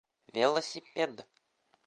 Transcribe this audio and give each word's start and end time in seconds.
Велосипед! 0.33 1.13